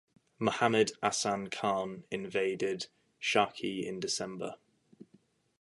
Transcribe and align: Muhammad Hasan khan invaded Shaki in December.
Muhammad 0.39 0.93
Hasan 1.03 1.51
khan 1.51 2.05
invaded 2.09 2.87
Shaki 3.21 3.85
in 3.85 3.99
December. 3.99 4.55